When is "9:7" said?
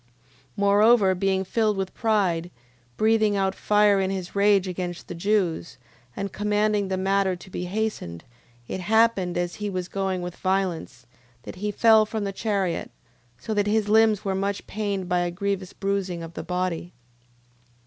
0.53-0.53